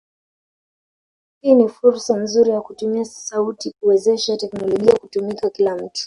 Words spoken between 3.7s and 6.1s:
kuwezesha teknolojia kutumikia kila mtu.